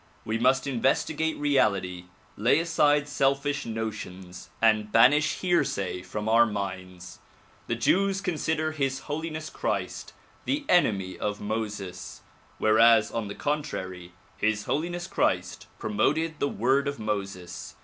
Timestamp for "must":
0.39-0.65